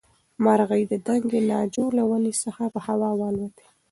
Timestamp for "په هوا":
2.73-3.09